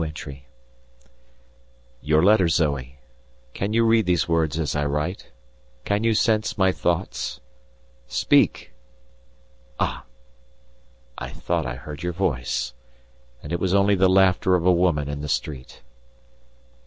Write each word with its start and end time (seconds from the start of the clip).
Your 2.01 2.23
letter, 2.23 2.47
Zoe! 2.47 2.97
Can 3.53 3.71
you 3.71 3.85
read 3.85 4.07
these 4.07 4.27
words 4.27 4.57
as 4.57 4.75
I 4.75 4.83
write; 4.83 5.29
can 5.85 6.03
you 6.03 6.15
sense 6.15 6.57
my 6.57 6.71
thoughts? 6.71 7.39
Speak! 8.07 8.73
Ah! 9.79 10.05
I 11.19 11.29
thought 11.29 11.67
I 11.67 11.75
heard 11.75 12.01
your 12.01 12.13
voice, 12.13 12.73
and 13.43 13.53
it 13.53 13.59
was 13.59 13.75
only 13.75 13.93
the 13.93 14.09
laughter 14.09 14.55
of 14.55 14.65
a 14.65 14.71
woman 14.73 15.07
in 15.07 15.21
the 15.21 15.29
street. 15.29 15.83